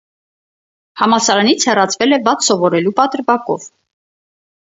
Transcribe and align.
Համալսարանից 1.01 1.65
հեռացվել 1.69 2.15
է 2.17 2.19
վատ 2.29 2.47
սովորելու 2.47 2.95
պատրվակով։ 3.01 3.69